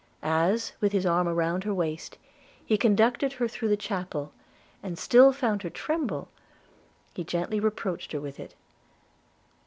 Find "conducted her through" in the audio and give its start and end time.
2.75-3.67